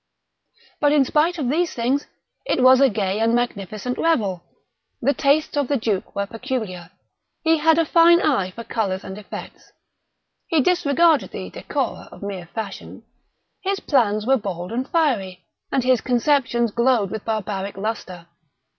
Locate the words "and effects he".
9.03-10.59